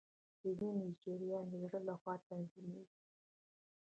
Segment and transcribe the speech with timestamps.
[0.41, 2.97] د وینې جریان د زړه لخوا تنظیمیږي